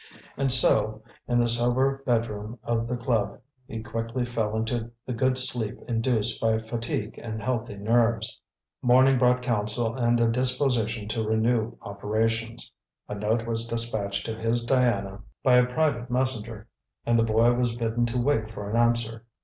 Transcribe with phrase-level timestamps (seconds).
[0.35, 5.37] And so, in the sober bedroom of the club, he quickly fell into the good
[5.37, 8.41] sleep induced by fatigue and healthy nerves.
[8.81, 12.71] Morning brought counsel and a disposition to renew operations.
[13.07, 16.67] A note was despatched to his Diana by a private messenger,
[17.05, 19.25] and the boy was bidden to wait for an answer.